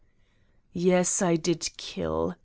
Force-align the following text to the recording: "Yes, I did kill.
"Yes, 0.73 1.21
I 1.21 1.35
did 1.35 1.69
kill. 1.77 2.35